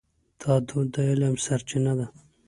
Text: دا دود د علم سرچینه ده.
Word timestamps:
دا 0.41 0.53
دود 0.67 0.87
د 0.93 0.95
علم 1.09 1.35
سرچینه 1.45 1.93
ده. 1.99 2.05